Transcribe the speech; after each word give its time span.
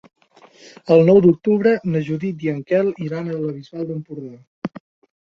El 0.95 1.03
nou 1.09 1.19
d'octubre 1.25 1.75
na 1.97 2.03
Judit 2.09 2.49
i 2.49 2.51
en 2.57 2.65
Quel 2.73 2.93
iran 3.11 3.31
a 3.31 3.39
la 3.45 3.55
Bisbal 3.61 3.89
d'Empordà. 3.95 4.79